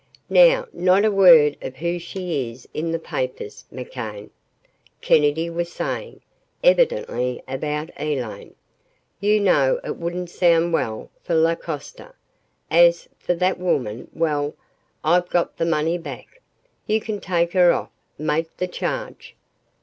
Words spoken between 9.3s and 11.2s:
know it wouldn't sound well